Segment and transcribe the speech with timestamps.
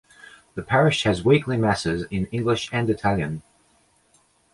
[0.55, 3.43] The parish has weekly masses in English and Italian.